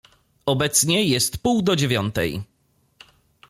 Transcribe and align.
"Obecnie 0.45 1.03
jest 1.05 1.37
pół 1.37 1.61
do 1.61 1.75
dziewiątej." 1.75 2.43